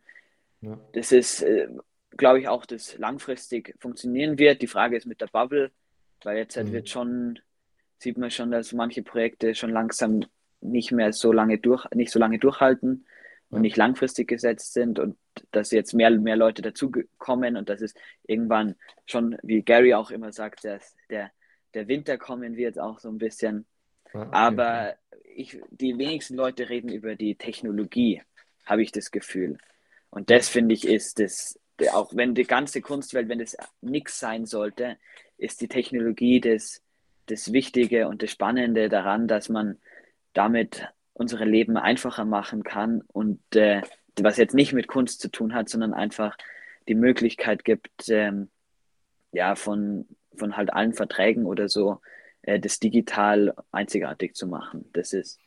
Ja. 0.60 0.78
Das 0.92 1.12
ist, 1.12 1.42
äh, 1.42 1.68
glaube 2.16 2.40
ich, 2.40 2.48
auch, 2.48 2.66
das 2.66 2.96
langfristig 2.98 3.74
funktionieren 3.78 4.38
wird. 4.38 4.62
Die 4.62 4.66
Frage 4.66 4.96
ist 4.96 5.06
mit 5.06 5.20
der 5.20 5.26
Bubble, 5.26 5.70
weil 6.22 6.38
jetzt 6.38 6.56
halt 6.56 6.68
mhm. 6.68 6.72
wird 6.72 6.88
schon, 6.88 7.38
sieht 7.98 8.18
man 8.18 8.30
schon, 8.30 8.50
dass 8.50 8.72
manche 8.72 9.02
Projekte 9.02 9.54
schon 9.54 9.70
langsam 9.70 10.24
nicht 10.60 10.92
mehr 10.92 11.12
so 11.12 11.32
lange 11.32 11.58
durch, 11.58 11.86
nicht 11.94 12.10
so 12.10 12.18
lange 12.18 12.38
durchhalten 12.38 13.06
und 13.50 13.62
nicht 13.62 13.76
langfristig 13.76 14.28
gesetzt 14.28 14.74
sind 14.74 14.98
und 14.98 15.16
dass 15.52 15.70
jetzt 15.70 15.94
mehr 15.94 16.10
und 16.10 16.22
mehr 16.22 16.36
Leute 16.36 16.62
dazukommen 16.62 17.56
und 17.56 17.68
dass 17.68 17.80
es 17.80 17.94
irgendwann 18.26 18.74
schon, 19.06 19.38
wie 19.42 19.62
Gary 19.62 19.94
auch 19.94 20.10
immer 20.10 20.32
sagt, 20.32 20.64
dass 20.64 20.94
der, 21.08 21.30
der 21.74 21.88
Winter 21.88 22.18
kommen 22.18 22.56
wird, 22.56 22.78
auch 22.78 22.98
so 22.98 23.08
ein 23.08 23.18
bisschen. 23.18 23.66
Okay. 24.12 24.28
Aber 24.32 24.96
ich, 25.24 25.60
die 25.70 25.96
wenigsten 25.96 26.34
Leute 26.34 26.68
reden 26.68 26.90
über 26.90 27.14
die 27.14 27.36
Technologie, 27.36 28.22
habe 28.66 28.82
ich 28.82 28.92
das 28.92 29.10
Gefühl. 29.10 29.58
Und 30.10 30.30
das 30.30 30.48
finde 30.48 30.74
ich 30.74 30.86
ist 30.86 31.18
das, 31.18 31.58
auch 31.92 32.14
wenn 32.14 32.34
die 32.34 32.44
ganze 32.44 32.80
Kunstwelt, 32.82 33.28
wenn 33.28 33.38
das 33.38 33.56
nichts 33.80 34.18
sein 34.18 34.44
sollte, 34.44 34.98
ist 35.38 35.60
die 35.60 35.68
Technologie 35.68 36.40
das, 36.40 36.82
das 37.26 37.52
Wichtige 37.52 38.08
und 38.08 38.22
das 38.22 38.30
Spannende 38.30 38.88
daran, 38.88 39.28
dass 39.28 39.48
man 39.48 39.78
damit 40.38 40.86
unsere 41.14 41.44
Leben 41.44 41.76
einfacher 41.76 42.24
machen 42.24 42.62
kann 42.62 43.02
und 43.08 43.40
äh, 43.56 43.82
was 44.20 44.36
jetzt 44.36 44.54
nicht 44.54 44.72
mit 44.72 44.86
Kunst 44.86 45.20
zu 45.20 45.30
tun 45.30 45.52
hat, 45.52 45.68
sondern 45.68 45.92
einfach 45.92 46.36
die 46.86 46.94
Möglichkeit 46.94 47.64
gibt, 47.64 48.08
ähm, 48.08 48.48
ja, 49.32 49.56
von, 49.56 50.06
von 50.36 50.56
halt 50.56 50.72
allen 50.72 50.94
Verträgen 50.94 51.44
oder 51.44 51.68
so, 51.68 52.00
äh, 52.42 52.60
das 52.60 52.78
digital 52.78 53.52
einzigartig 53.72 54.34
zu 54.34 54.46
machen. 54.46 54.88
Das 54.92 55.12
ist, 55.12 55.40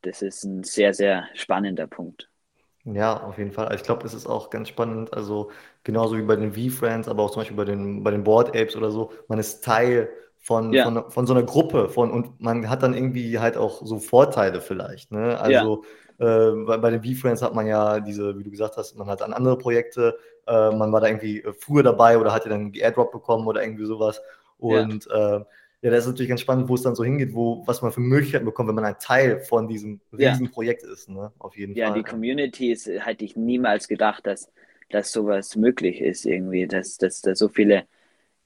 das 0.00 0.22
ist 0.22 0.44
ein 0.44 0.64
sehr, 0.64 0.94
sehr 0.94 1.28
spannender 1.34 1.86
Punkt. 1.86 2.30
Ja, 2.84 3.22
auf 3.22 3.36
jeden 3.36 3.52
Fall. 3.52 3.74
Ich 3.74 3.82
glaube, 3.82 4.06
es 4.06 4.14
ist 4.14 4.26
auch 4.26 4.48
ganz 4.48 4.70
spannend, 4.70 5.12
also 5.12 5.50
genauso 5.84 6.16
wie 6.16 6.22
bei 6.22 6.36
den 6.36 6.54
V-Friends, 6.54 7.06
aber 7.06 7.22
auch 7.22 7.30
zum 7.30 7.40
Beispiel 7.40 7.56
bei 7.56 7.66
den, 7.66 8.02
bei 8.02 8.12
den 8.12 8.24
Board 8.24 8.56
Apes 8.56 8.76
oder 8.76 8.90
so, 8.90 9.12
man 9.28 9.38
ist 9.38 9.62
Teil 9.62 10.08
von, 10.38 10.72
ja. 10.72 10.84
von, 10.84 11.10
von 11.10 11.26
so 11.26 11.34
einer 11.34 11.42
Gruppe 11.42 11.88
von 11.88 12.10
und 12.10 12.40
man 12.40 12.70
hat 12.70 12.82
dann 12.82 12.94
irgendwie 12.94 13.38
halt 13.38 13.56
auch 13.56 13.84
so 13.84 13.98
Vorteile 13.98 14.60
vielleicht. 14.60 15.12
Ne? 15.12 15.38
Also 15.38 15.84
ja. 16.18 16.50
äh, 16.50 16.64
bei, 16.64 16.78
bei 16.78 16.90
den 16.90 17.02
V-Friends 17.02 17.42
hat 17.42 17.54
man 17.54 17.66
ja 17.66 18.00
diese, 18.00 18.38
wie 18.38 18.44
du 18.44 18.50
gesagt 18.50 18.76
hast, 18.76 18.96
man 18.96 19.08
hat 19.08 19.20
dann 19.20 19.32
andere 19.32 19.58
Projekte, 19.58 20.18
äh, 20.46 20.70
man 20.70 20.92
war 20.92 21.00
da 21.00 21.08
irgendwie 21.08 21.42
äh, 21.42 21.52
früher 21.52 21.82
dabei 21.82 22.18
oder 22.18 22.32
hatte 22.32 22.48
dann 22.48 22.72
Airdrop 22.72 23.12
bekommen 23.12 23.46
oder 23.46 23.62
irgendwie 23.62 23.84
sowas. 23.84 24.20
Und 24.58 25.06
ja. 25.06 25.36
Äh, 25.36 25.44
ja, 25.80 25.90
das 25.90 26.00
ist 26.04 26.10
natürlich 26.10 26.28
ganz 26.28 26.40
spannend, 26.40 26.68
wo 26.68 26.74
es 26.74 26.82
dann 26.82 26.96
so 26.96 27.04
hingeht, 27.04 27.34
wo, 27.34 27.62
was 27.66 27.82
man 27.82 27.92
für 27.92 28.00
Möglichkeiten 28.00 28.44
bekommt, 28.44 28.68
wenn 28.68 28.74
man 28.74 28.84
ein 28.84 28.98
Teil 28.98 29.40
von 29.40 29.68
diesem 29.68 30.00
riesen. 30.12 30.50
Projekt 30.50 30.82
ist, 30.82 31.08
ne? 31.08 31.30
Auf 31.38 31.56
jeden 31.56 31.76
ja, 31.76 31.86
Fall. 31.86 31.96
Ja, 31.96 32.02
die 32.02 32.10
Community 32.10 32.72
ist, 32.72 32.88
hätte 32.88 33.24
ich 33.24 33.36
niemals 33.36 33.86
gedacht, 33.86 34.26
dass, 34.26 34.50
dass 34.90 35.12
sowas 35.12 35.54
möglich 35.54 36.00
ist, 36.00 36.26
irgendwie, 36.26 36.66
dass, 36.66 36.96
dass 36.96 37.20
da 37.20 37.36
so 37.36 37.48
viele 37.48 37.84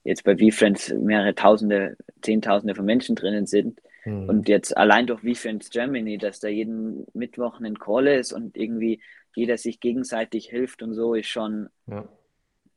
jetzt 0.03 0.23
bei 0.23 0.37
VFriends 0.37 0.93
mehrere 0.93 1.35
Tausende, 1.35 1.95
Zehntausende 2.21 2.75
von 2.75 2.85
Menschen 2.85 3.15
drinnen 3.15 3.45
sind. 3.45 3.79
Mhm. 4.05 4.29
Und 4.29 4.49
jetzt 4.49 4.75
allein 4.75 5.07
durch 5.07 5.21
VFriends 5.21 5.69
Germany, 5.69 6.17
dass 6.17 6.39
da 6.39 6.47
jeden 6.47 7.05
Mittwoch 7.13 7.59
ein 7.59 7.79
Call 7.79 8.07
ist 8.07 8.33
und 8.33 8.57
irgendwie 8.57 9.01
jeder 9.35 9.57
sich 9.57 9.79
gegenseitig 9.79 10.47
hilft 10.47 10.83
und 10.83 10.93
so, 10.93 11.13
ist 11.13 11.27
schon. 11.27 11.69
Ja. 11.87 12.07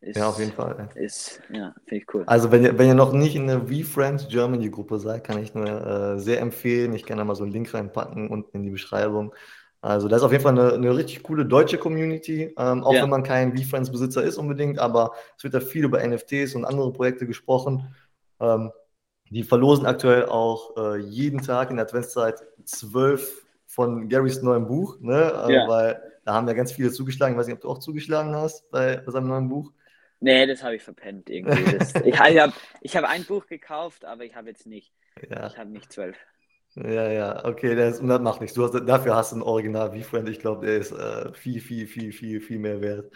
Ist, 0.00 0.18
ja, 0.18 0.28
auf 0.28 0.38
jeden 0.38 0.52
Fall. 0.52 0.88
Ist, 0.94 1.40
ja, 1.50 1.74
finde 1.86 2.02
ich 2.02 2.14
cool. 2.14 2.22
Also, 2.26 2.52
wenn 2.52 2.62
ihr, 2.62 2.78
wenn 2.78 2.86
ihr 2.86 2.94
noch 2.94 3.12
nicht 3.12 3.34
in 3.34 3.46
der 3.46 3.66
VFriends 3.66 4.28
Germany 4.28 4.68
Gruppe 4.70 4.98
seid, 4.98 5.24
kann 5.24 5.42
ich 5.42 5.54
nur 5.54 5.66
äh, 5.66 6.18
sehr 6.18 6.40
empfehlen. 6.40 6.94
Ich 6.94 7.04
kann 7.04 7.18
da 7.18 7.24
mal 7.24 7.34
so 7.34 7.44
einen 7.44 7.52
Link 7.52 7.72
reinpacken 7.72 8.28
unten 8.28 8.58
in 8.58 8.62
die 8.64 8.70
Beschreibung. 8.70 9.34
Also 9.86 10.08
das 10.08 10.18
ist 10.18 10.24
auf 10.24 10.32
jeden 10.32 10.42
Fall 10.42 10.58
eine, 10.58 10.72
eine 10.72 10.96
richtig 10.96 11.22
coole 11.22 11.46
deutsche 11.46 11.78
Community, 11.78 12.52
ähm, 12.58 12.82
auch 12.82 12.92
ja. 12.92 13.04
wenn 13.04 13.10
man 13.10 13.22
kein 13.22 13.52
BeFriends-Besitzer 13.52 14.20
ist 14.24 14.36
unbedingt, 14.36 14.80
aber 14.80 15.12
es 15.36 15.44
wird 15.44 15.54
da 15.54 15.60
viel 15.60 15.84
über 15.84 16.04
NFTs 16.04 16.56
und 16.56 16.64
andere 16.64 16.92
Projekte 16.92 17.24
gesprochen. 17.24 17.94
Ähm, 18.40 18.72
die 19.30 19.44
verlosen 19.44 19.86
aktuell 19.86 20.26
auch 20.26 20.76
äh, 20.76 20.96
jeden 20.98 21.40
Tag 21.40 21.70
in 21.70 21.76
der 21.76 21.86
Adventszeit 21.86 22.42
zwölf 22.64 23.46
von 23.64 24.08
Garys 24.08 24.42
neuem 24.42 24.66
Buch, 24.66 24.98
ne? 25.00 25.46
Ja. 25.48 25.68
weil 25.68 26.02
da 26.24 26.34
haben 26.34 26.48
ja 26.48 26.54
ganz 26.54 26.72
viele 26.72 26.90
zugeschlagen. 26.90 27.34
Ich 27.34 27.38
weiß 27.38 27.46
nicht, 27.46 27.54
ob 27.54 27.62
du 27.62 27.68
auch 27.68 27.78
zugeschlagen 27.78 28.34
hast 28.34 28.68
bei, 28.72 28.96
bei 28.96 29.12
seinem 29.12 29.28
neuen 29.28 29.48
Buch. 29.48 29.72
Nee, 30.18 30.46
das 30.46 30.64
habe 30.64 30.74
ich 30.74 30.82
verpennt 30.82 31.30
irgendwie. 31.30 31.78
Das, 31.78 31.94
ich 31.94 32.18
habe 32.18 32.52
ich 32.80 32.96
hab 32.96 33.04
ein 33.04 33.22
Buch 33.22 33.46
gekauft, 33.46 34.04
aber 34.04 34.24
ich 34.24 34.34
habe 34.34 34.48
jetzt 34.48 34.66
nicht. 34.66 34.92
Ja. 35.30 35.46
Ich 35.46 35.56
habe 35.56 35.70
nicht 35.70 35.92
zwölf. 35.92 36.16
Ja, 36.76 37.10
ja, 37.10 37.44
okay, 37.46 37.74
das, 37.74 38.00
das 38.00 38.20
macht 38.20 38.40
nichts. 38.42 38.58
Hast, 38.58 38.74
dafür 38.86 39.16
hast 39.16 39.32
du 39.32 39.36
ein 39.36 39.42
Original 39.42 39.92
V-Friend. 39.92 40.28
Ich 40.28 40.40
glaube, 40.40 40.66
der 40.66 40.76
ist 40.76 40.92
äh, 40.92 41.32
viel, 41.32 41.60
viel, 41.60 41.86
viel, 41.86 42.12
viel, 42.12 42.40
viel 42.40 42.58
mehr 42.58 42.82
wert. 42.82 43.10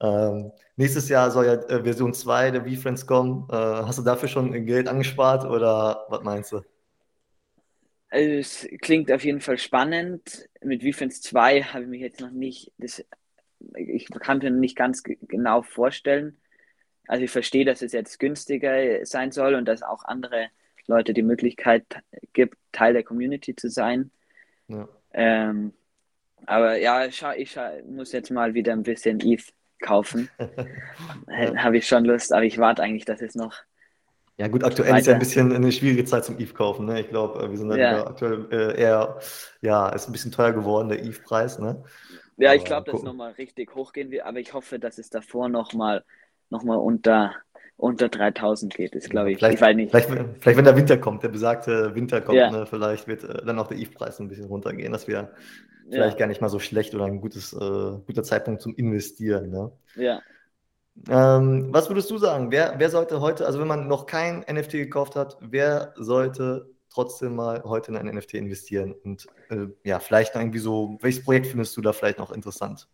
Ähm, 0.00 0.52
nächstes 0.76 1.08
Jahr 1.08 1.30
soll 1.32 1.46
ja 1.46 1.54
äh, 1.54 1.82
Version 1.82 2.14
2 2.14 2.52
der 2.52 2.64
V-Friends 2.64 3.06
kommen. 3.06 3.48
Äh, 3.50 3.54
hast 3.56 3.98
du 3.98 4.02
dafür 4.02 4.28
schon 4.28 4.66
Geld 4.66 4.88
angespart 4.88 5.44
oder 5.44 6.06
was 6.10 6.22
meinst 6.22 6.52
du? 6.52 6.62
Also 8.10 8.30
es 8.30 8.68
klingt 8.82 9.10
auf 9.10 9.24
jeden 9.24 9.40
Fall 9.40 9.58
spannend. 9.58 10.48
Mit 10.62 10.82
V-Friends 10.82 11.22
2 11.22 11.62
habe 11.62 11.84
ich 11.84 11.90
mich 11.90 12.00
jetzt 12.02 12.20
noch 12.20 12.30
nicht, 12.30 12.72
das, 12.78 13.04
ich 13.76 14.06
kann 14.20 14.38
mir 14.38 14.50
nicht 14.50 14.76
ganz 14.76 15.02
genau 15.02 15.62
vorstellen. 15.62 16.38
Also 17.08 17.24
ich 17.24 17.30
verstehe, 17.30 17.64
dass 17.64 17.82
es 17.82 17.92
jetzt 17.92 18.18
günstiger 18.18 19.04
sein 19.06 19.32
soll 19.32 19.54
und 19.54 19.66
dass 19.66 19.82
auch 19.82 20.04
andere 20.04 20.50
Leute 20.86 21.12
die 21.12 21.22
Möglichkeit 21.22 21.84
gibt, 22.32 22.56
Teil 22.72 22.92
der 22.92 23.04
Community 23.04 23.54
zu 23.54 23.68
sein. 23.68 24.10
Ja. 24.68 24.88
Ähm, 25.12 25.72
aber 26.46 26.76
ja, 26.76 27.06
ich, 27.06 27.24
ich 27.36 27.56
muss 27.86 28.12
jetzt 28.12 28.30
mal 28.30 28.54
wieder 28.54 28.72
ein 28.72 28.82
bisschen 28.82 29.20
ETH 29.20 29.52
kaufen. 29.80 30.28
ja. 31.28 31.56
Habe 31.56 31.78
ich 31.78 31.86
schon 31.86 32.04
Lust, 32.04 32.32
aber 32.32 32.44
ich 32.44 32.58
warte 32.58 32.82
eigentlich, 32.82 33.04
dass 33.04 33.20
es 33.20 33.34
noch. 33.34 33.54
Ja, 34.38 34.48
gut, 34.48 34.64
aktuell 34.64 34.88
weiter. 34.88 34.98
ist 34.98 35.06
ja 35.06 35.12
ein 35.12 35.18
bisschen 35.18 35.52
eine 35.52 35.70
schwierige 35.70 36.04
Zeit 36.04 36.24
zum 36.24 36.38
ETH 36.38 36.54
kaufen. 36.54 36.86
Ne? 36.86 37.00
Ich 37.00 37.08
glaube, 37.08 37.44
äh, 37.44 37.50
wir 37.50 37.58
sind 37.58 37.72
ja. 37.74 38.06
aktuell 38.06 38.48
äh, 38.50 38.80
eher, 38.80 39.20
ja, 39.60 39.88
ist 39.90 40.08
ein 40.08 40.12
bisschen 40.12 40.32
teuer 40.32 40.52
geworden, 40.52 40.88
der 40.88 41.04
ETH-Preis. 41.04 41.58
Ne? 41.58 41.84
Ja, 42.38 42.54
ich 42.54 42.64
glaube, 42.64 42.90
dass 42.90 43.00
es 43.00 43.04
nochmal 43.04 43.32
richtig 43.32 43.74
hochgehen 43.74 44.10
wird, 44.10 44.24
aber 44.24 44.40
ich 44.40 44.52
hoffe, 44.54 44.78
dass 44.78 44.98
es 44.98 45.10
davor 45.10 45.48
nochmal 45.48 46.04
noch 46.52 46.64
mal 46.64 46.76
unter 46.76 47.34
unter 47.82 48.08
3000 48.08 48.72
geht, 48.74 48.94
ist 48.94 49.10
glaube 49.10 49.32
ich. 49.32 49.38
Vielleicht, 49.38 49.56
ich 49.56 49.60
weiß 49.60 49.74
nicht. 49.74 49.90
Vielleicht, 49.90 50.08
vielleicht, 50.08 50.56
wenn 50.56 50.64
der 50.64 50.76
Winter 50.76 50.96
kommt, 50.98 51.24
der 51.24 51.30
besagte 51.30 51.92
Winter 51.96 52.20
kommt, 52.20 52.38
ja. 52.38 52.48
ne, 52.48 52.64
vielleicht 52.64 53.08
wird 53.08 53.24
äh, 53.24 53.44
dann 53.44 53.58
auch 53.58 53.66
der 53.66 53.76
ETH-Preis 53.76 54.20
ein 54.20 54.28
bisschen 54.28 54.44
runtergehen. 54.44 54.92
Das 54.92 55.08
wäre 55.08 55.32
vielleicht 55.90 56.12
ja. 56.12 56.18
gar 56.20 56.26
nicht 56.28 56.40
mal 56.40 56.48
so 56.48 56.60
schlecht 56.60 56.94
oder 56.94 57.06
ein 57.06 57.20
gutes, 57.20 57.52
äh, 57.52 57.56
guter 57.56 58.22
Zeitpunkt 58.22 58.62
zum 58.62 58.76
Investieren. 58.76 59.50
Ne? 59.50 59.72
Ja. 59.96 60.22
Ähm, 61.08 61.70
was 61.72 61.90
würdest 61.90 62.08
du 62.08 62.18
sagen? 62.18 62.52
Wer, 62.52 62.74
wer 62.78 62.88
sollte 62.88 63.20
heute, 63.20 63.46
also 63.46 63.58
wenn 63.58 63.66
man 63.66 63.88
noch 63.88 64.06
kein 64.06 64.44
NFT 64.48 64.72
gekauft 64.72 65.16
hat, 65.16 65.36
wer 65.40 65.92
sollte 65.96 66.70
trotzdem 66.88 67.34
mal 67.34 67.64
heute 67.64 67.90
in 67.90 67.96
ein 67.96 68.06
NFT 68.14 68.34
investieren? 68.34 68.92
Und 68.92 69.26
äh, 69.50 69.66
ja, 69.82 69.98
vielleicht 69.98 70.36
noch 70.36 70.40
irgendwie 70.40 70.60
so, 70.60 70.98
welches 71.00 71.24
Projekt 71.24 71.48
findest 71.48 71.76
du 71.76 71.80
da 71.80 71.92
vielleicht 71.92 72.18
noch 72.18 72.30
interessant? 72.30 72.86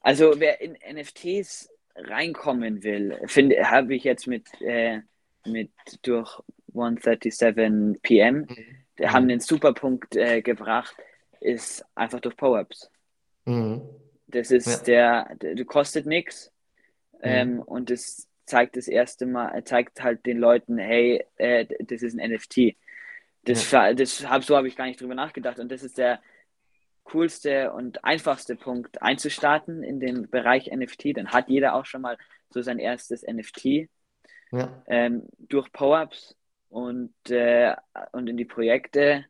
Also 0.00 0.32
wer 0.38 0.62
in 0.62 0.78
NFTs 0.94 1.68
reinkommen 1.96 2.82
will, 2.82 3.18
finde, 3.26 3.70
habe 3.70 3.94
ich 3.94 4.04
jetzt 4.04 4.26
mit, 4.26 4.48
äh, 4.60 5.00
mit 5.46 5.70
durch 6.02 6.40
137 6.68 8.02
PM, 8.02 8.46
mhm. 8.48 9.04
haben 9.04 9.28
den 9.28 9.40
Superpunkt 9.40 10.16
äh, 10.16 10.42
gebracht, 10.42 10.94
ist 11.40 11.84
einfach 11.94 12.20
durch 12.20 12.36
Power-Ups. 12.36 12.90
Mhm. 13.44 13.82
Das 14.26 14.50
ist 14.50 14.88
ja. 14.88 15.24
der, 15.26 15.36
der, 15.36 15.54
du 15.54 15.64
kostet 15.64 16.06
nichts 16.06 16.52
mhm. 17.14 17.20
ähm, 17.22 17.58
und 17.60 17.90
das 17.90 18.28
zeigt 18.44 18.76
das 18.76 18.88
erste 18.88 19.26
Mal, 19.26 19.64
zeigt 19.64 20.02
halt 20.02 20.24
den 20.26 20.38
Leuten, 20.38 20.78
hey, 20.78 21.24
äh, 21.36 21.66
das 21.80 22.02
ist 22.02 22.18
ein 22.18 22.30
NFT. 22.30 22.76
Das, 23.44 23.70
ja. 23.70 23.92
das 23.94 24.28
hab, 24.28 24.44
so 24.44 24.56
habe 24.56 24.68
ich 24.68 24.76
gar 24.76 24.86
nicht 24.86 25.00
drüber 25.00 25.14
nachgedacht 25.14 25.58
und 25.58 25.70
das 25.70 25.82
ist 25.82 25.98
der 25.98 26.20
coolste 27.06 27.72
und 27.72 28.04
einfachste 28.04 28.56
Punkt 28.56 29.00
einzustarten 29.02 29.82
in 29.82 30.00
den 30.00 30.28
Bereich 30.28 30.70
NFT. 30.74 31.16
Dann 31.16 31.28
hat 31.28 31.48
jeder 31.48 31.74
auch 31.74 31.86
schon 31.86 32.02
mal 32.02 32.18
so 32.50 32.62
sein 32.62 32.78
erstes 32.78 33.22
NFT 33.22 33.88
ja. 34.52 34.82
ähm, 34.86 35.22
durch 35.38 35.70
Power-Ups 35.72 36.36
und, 36.68 37.12
äh, 37.30 37.74
und 38.12 38.28
in 38.28 38.36
die 38.36 38.44
Projekte. 38.44 39.24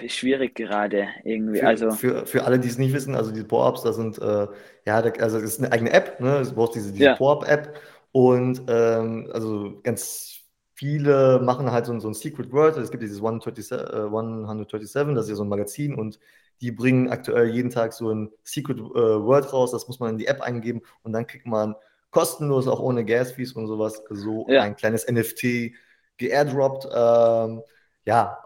Ist 0.00 0.14
schwierig 0.14 0.54
gerade 0.54 1.08
irgendwie. 1.24 1.58
Für, 1.58 1.66
also 1.66 1.90
für, 1.90 2.26
für 2.26 2.44
alle, 2.44 2.60
die 2.60 2.68
es 2.68 2.78
nicht 2.78 2.92
wissen, 2.92 3.16
also 3.16 3.32
diese 3.32 3.46
Power-Ups, 3.46 3.82
da 3.82 3.92
sind, 3.92 4.18
äh, 4.18 4.46
ja, 4.86 5.02
da, 5.02 5.10
also 5.20 5.40
das 5.40 5.54
ist 5.54 5.58
eine 5.58 5.72
eigene 5.72 5.92
App, 5.92 6.20
ne? 6.20 6.42
Du 6.44 6.54
brauchst 6.54 6.76
diese, 6.76 6.92
diese 6.92 7.04
ja. 7.04 7.16
Power-Up-App 7.16 7.80
und 8.12 8.62
ähm, 8.68 9.28
also 9.32 9.80
ganz 9.82 10.43
viele 10.74 11.40
machen 11.42 11.70
halt 11.70 11.86
so, 11.86 11.98
so 12.00 12.08
ein 12.08 12.14
Secret 12.14 12.52
World. 12.52 12.76
Es 12.76 12.90
gibt 12.90 13.02
dieses 13.02 13.18
137, 13.18 13.72
äh, 13.72 14.02
137, 14.04 15.14
das 15.14 15.24
ist 15.24 15.30
ja 15.30 15.36
so 15.36 15.44
ein 15.44 15.48
Magazin 15.48 15.94
und 15.94 16.18
die 16.60 16.72
bringen 16.72 17.08
aktuell 17.08 17.48
jeden 17.48 17.70
Tag 17.70 17.92
so 17.92 18.10
ein 18.10 18.30
Secret 18.42 18.78
äh, 18.78 18.82
World 18.82 19.52
raus. 19.52 19.70
Das 19.72 19.88
muss 19.88 20.00
man 20.00 20.10
in 20.10 20.18
die 20.18 20.26
App 20.26 20.40
eingeben 20.40 20.82
und 21.02 21.12
dann 21.12 21.26
kriegt 21.26 21.46
man 21.46 21.74
kostenlos, 22.10 22.68
auch 22.68 22.80
ohne 22.80 23.04
Gas-Fees 23.04 23.52
und 23.52 23.66
sowas, 23.66 24.02
so 24.08 24.46
ja. 24.48 24.62
ein 24.62 24.76
kleines 24.76 25.06
NFT 25.10 25.72
geairdroppt. 26.16 26.86
Ähm, 26.94 27.62
ja, 28.06 28.38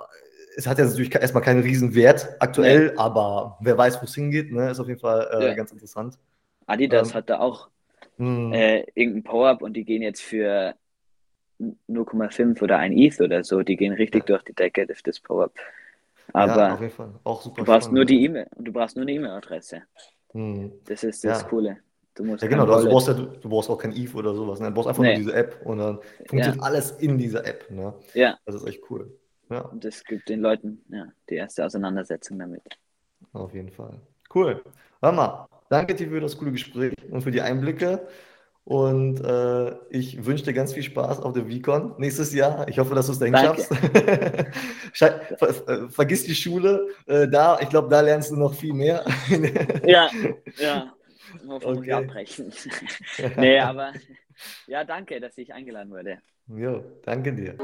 es 0.57 0.67
hat 0.67 0.79
ja 0.79 0.85
natürlich 0.85 1.15
erstmal 1.15 1.43
keinen 1.43 1.63
riesen 1.63 1.95
Wert 1.95 2.29
aktuell, 2.41 2.89
nee. 2.89 2.97
aber 2.97 3.59
wer 3.61 3.77
weiß, 3.77 4.01
wo 4.01 4.05
es 4.05 4.15
hingeht, 4.15 4.53
ne, 4.53 4.71
ist 4.71 4.81
auf 4.81 4.89
jeden 4.89 5.01
Fall 5.01 5.29
äh, 5.33 5.49
ja. 5.49 5.55
ganz 5.55 5.71
interessant. 5.71 6.19
Adidas 6.67 7.11
ähm, 7.11 7.15
hat 7.15 7.31
da 7.31 7.41
auch 7.41 7.69
hm. 8.17 8.53
äh, 8.53 8.85
irgendein 8.95 9.23
Power-Up 9.23 9.63
und 9.63 9.75
die 9.75 9.85
gehen 9.85 10.03
jetzt 10.03 10.23
für 10.23 10.75
0,5 11.61 12.63
oder 12.63 12.79
ein 12.79 12.93
ETH 12.93 13.21
oder 13.21 13.43
so, 13.45 13.63
die 13.63 13.77
gehen 13.77 13.93
richtig 13.93 14.29
ja. 14.29 14.37
durch 14.37 14.45
die 14.45 14.55
Decke, 14.55 14.87
das, 14.87 15.03
das 15.03 15.21
Power-Up. 15.21 15.53
Aber 16.33 16.79
ja. 16.81 17.11
Auch 17.25 17.43
super 17.43 17.63
du 17.63 17.65
brauchst 17.65 17.85
spannend. 17.85 17.95
nur 17.95 18.05
die 18.05 18.25
E-Mail 18.25 18.47
und 18.55 18.65
du 18.65 18.73
brauchst 18.73 18.97
nur 18.97 19.03
eine 19.03 19.13
E-Mail-Adresse. 19.13 19.83
Hm. 20.33 20.73
Das 20.85 21.05
ist 21.05 21.25
das 21.25 21.43
ja. 21.43 21.49
Coole. 21.49 21.79
Du 22.15 22.25
musst 22.25 22.43
ja, 22.43 22.49
genau, 22.49 22.67
du, 22.67 22.73
also 22.73 22.89
brauchst 22.89 23.09
ja, 23.09 23.15
du 23.15 23.49
brauchst 23.49 23.71
auch 23.71 23.79
kein 23.79 23.93
ETH 23.93 24.15
oder 24.15 24.35
sowas. 24.35 24.61
Ne? 24.61 24.69
Du 24.69 24.75
brauchst 24.75 24.89
einfach 24.89 25.03
nee. 25.03 25.15
nur 25.15 25.19
diese 25.19 25.35
App 25.35 25.61
und 25.65 25.79
dann 25.79 25.99
funktioniert 26.27 26.63
alles 26.63 26.91
in 26.93 27.17
dieser 27.17 27.47
App. 27.47 27.71
Ne? 27.71 27.95
Ja. 28.15 28.39
Das 28.45 28.57
ist 28.57 28.67
echt 28.67 28.83
cool. 28.91 29.11
Ja. 29.51 29.61
Und 29.61 29.85
das 29.85 30.05
gibt 30.05 30.29
den 30.29 30.41
Leuten 30.41 30.83
ja, 30.89 31.07
die 31.31 31.37
erste 31.37 31.65
Auseinandersetzung 31.65 32.39
damit. 32.39 32.63
Auf 33.33 33.55
jeden 33.55 33.71
Fall. 33.71 34.01
Cool. 34.35 34.63
Hör 35.01 35.13
mal, 35.13 35.47
danke 35.71 35.95
dir 35.95 36.09
für 36.09 36.21
das 36.21 36.37
coole 36.37 36.53
Gespräch 36.53 36.93
und 37.11 37.23
für 37.23 37.31
die 37.31 37.41
Einblicke. 37.41 38.07
Und 38.69 39.25
äh, 39.25 39.73
ich 39.89 40.27
wünsche 40.27 40.45
dir 40.45 40.53
ganz 40.53 40.75
viel 40.75 40.83
Spaß 40.83 41.21
auf 41.21 41.33
der 41.33 41.47
VCon 41.47 41.95
nächstes 41.97 42.35
Jahr. 42.35 42.69
Ich 42.69 42.79
hoffe, 42.79 42.95
dass 42.95 43.07
du 43.07 43.13
es 43.13 43.19
dahin 43.19 43.33
Danke. 43.33 43.63
schaffst. 44.93 45.33
Ver 45.39 45.69
äh, 45.69 45.89
vergiss 45.89 46.25
die 46.25 46.35
Schule. 46.35 46.89
Äh, 47.07 47.29
da, 47.29 47.59
ich 47.63 47.71
glaube, 47.71 47.89
da 47.89 48.03
lernst 48.03 48.31
du 48.31 48.37
noch 48.37 48.53
viel 48.53 48.75
mehr. 48.75 49.07
ja, 49.87 50.11
ja. 50.59 50.93
Hoffentlich 51.49 51.79
okay. 51.79 51.93
abbrechen. 51.93 52.53
nee, 53.39 53.59
aber 53.59 53.95
ja, 54.67 54.85
danke, 54.85 55.19
dass 55.19 55.39
ich 55.39 55.51
eingeladen 55.55 55.91
wurde. 55.91 56.19
Jo, 56.49 56.85
danke 57.07 57.33
dir. 57.33 57.57